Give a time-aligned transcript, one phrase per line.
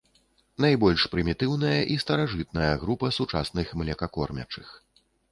[0.63, 4.73] Найбольш прымітыўная і старажытная група сучасных млекакормячых.